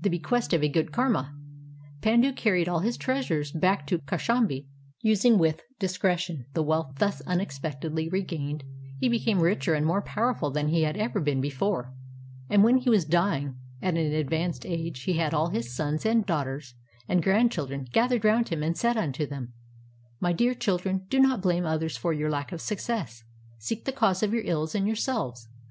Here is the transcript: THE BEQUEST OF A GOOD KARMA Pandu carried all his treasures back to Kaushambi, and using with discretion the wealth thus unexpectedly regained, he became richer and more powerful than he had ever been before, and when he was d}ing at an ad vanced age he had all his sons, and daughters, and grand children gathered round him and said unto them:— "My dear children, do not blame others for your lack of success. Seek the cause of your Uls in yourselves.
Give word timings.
THE 0.00 0.08
BEQUEST 0.08 0.54
OF 0.54 0.62
A 0.62 0.70
GOOD 0.70 0.90
KARMA 0.90 1.34
Pandu 2.00 2.32
carried 2.32 2.66
all 2.66 2.78
his 2.78 2.96
treasures 2.96 3.52
back 3.52 3.86
to 3.88 3.98
Kaushambi, 3.98 4.60
and 4.60 4.66
using 5.02 5.36
with 5.36 5.60
discretion 5.78 6.46
the 6.54 6.62
wealth 6.62 6.94
thus 6.98 7.20
unexpectedly 7.26 8.08
regained, 8.08 8.64
he 8.98 9.10
became 9.10 9.40
richer 9.42 9.74
and 9.74 9.84
more 9.84 10.00
powerful 10.00 10.50
than 10.50 10.68
he 10.68 10.80
had 10.84 10.96
ever 10.96 11.20
been 11.20 11.42
before, 11.42 11.92
and 12.48 12.64
when 12.64 12.78
he 12.78 12.88
was 12.88 13.04
d}ing 13.04 13.58
at 13.82 13.98
an 13.98 14.14
ad 14.14 14.28
vanced 14.30 14.64
age 14.66 15.02
he 15.02 15.18
had 15.18 15.34
all 15.34 15.50
his 15.50 15.70
sons, 15.76 16.06
and 16.06 16.24
daughters, 16.24 16.74
and 17.06 17.22
grand 17.22 17.52
children 17.52 17.86
gathered 17.92 18.24
round 18.24 18.48
him 18.48 18.62
and 18.62 18.78
said 18.78 18.96
unto 18.96 19.26
them:— 19.26 19.52
"My 20.22 20.32
dear 20.32 20.54
children, 20.54 21.04
do 21.10 21.20
not 21.20 21.42
blame 21.42 21.66
others 21.66 21.98
for 21.98 22.14
your 22.14 22.30
lack 22.30 22.50
of 22.50 22.62
success. 22.62 23.24
Seek 23.58 23.84
the 23.84 23.92
cause 23.92 24.22
of 24.22 24.32
your 24.32 24.44
Uls 24.44 24.74
in 24.74 24.86
yourselves. 24.86 25.50